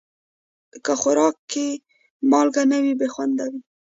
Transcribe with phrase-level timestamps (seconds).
[0.85, 1.67] که خوراک کې
[2.31, 3.59] مالګه نه وي، بې خوند وي.